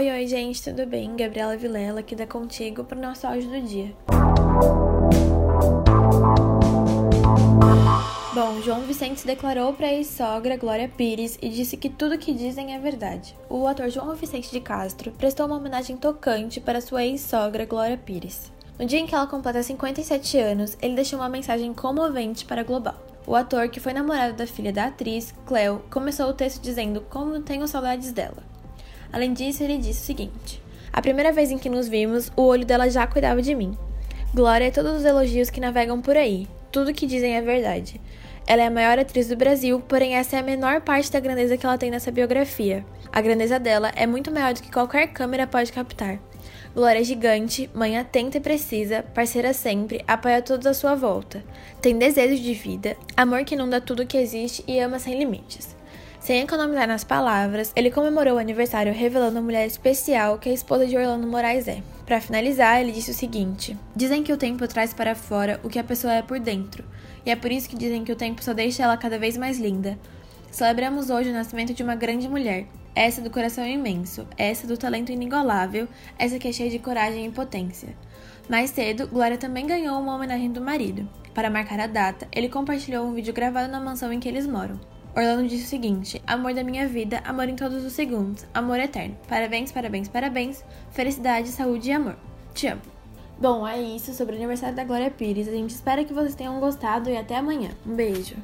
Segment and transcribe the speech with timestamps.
[0.00, 1.14] Oi, oi, gente, tudo bem?
[1.14, 3.94] Gabriela Vilela aqui da Contigo para o nosso áudio do dia.
[8.32, 12.74] Bom, João Vicente declarou para a ex-sogra Glória Pires e disse que tudo que dizem
[12.74, 13.36] é verdade.
[13.46, 18.50] O ator João Vicente de Castro prestou uma homenagem tocante para sua ex-sogra Glória Pires.
[18.78, 22.64] No dia em que ela completa 57 anos, ele deixou uma mensagem comovente para a
[22.64, 22.96] Global.
[23.26, 27.38] O ator, que foi namorado da filha da atriz, Cleo, começou o texto dizendo como
[27.42, 28.42] tenho saudades dela.
[29.12, 30.62] Além disso, ele disse o seguinte:
[30.92, 33.76] A primeira vez em que nos vimos, o olho dela já cuidava de mim.
[34.34, 36.46] Glória é todos os elogios que navegam por aí.
[36.70, 38.00] Tudo que dizem é verdade.
[38.46, 41.56] Ela é a maior atriz do Brasil, porém essa é a menor parte da grandeza
[41.56, 42.84] que ela tem nessa biografia.
[43.12, 46.18] A grandeza dela é muito maior do que qualquer câmera pode captar.
[46.74, 51.42] Glória é gigante, mãe atenta e precisa, parceira sempre, apoia todos à sua volta.
[51.82, 55.76] Tem desejo de vida, amor que inunda tudo que existe e ama sem limites.
[56.30, 60.86] Sem economizar nas palavras, ele comemorou o aniversário revelando a mulher especial que a esposa
[60.86, 61.82] de Orlando Moraes é.
[62.06, 65.76] Para finalizar, ele disse o seguinte: Dizem que o tempo traz para fora o que
[65.76, 66.84] a pessoa é por dentro,
[67.26, 69.58] e é por isso que dizem que o tempo só deixa ela cada vez mais
[69.58, 69.98] linda.
[70.52, 72.64] Celebramos hoje o nascimento de uma grande mulher,
[72.94, 77.30] essa do coração imenso, essa do talento inigualável, essa que é cheia de coragem e
[77.32, 77.88] potência.
[78.48, 81.08] Mais cedo, Glória também ganhou uma homenagem do marido.
[81.34, 84.78] Para marcar a data, ele compartilhou um vídeo gravado na mansão em que eles moram.
[85.14, 89.16] Orlando disse o seguinte: Amor da minha vida, amor em todos os segundos, amor eterno.
[89.28, 90.64] Parabéns, parabéns, parabéns.
[90.90, 92.16] Felicidade, saúde e amor.
[92.54, 92.82] Te amo.
[93.38, 95.48] Bom, é isso sobre o aniversário da Glória Pires.
[95.48, 97.70] A gente espera que vocês tenham gostado e até amanhã.
[97.86, 98.36] Um beijo.